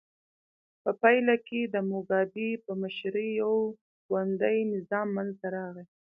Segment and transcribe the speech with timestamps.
[0.83, 3.55] په پایله کې د موګابي په مشرۍ یو
[4.07, 5.85] ګوندي نظام منځته راغی.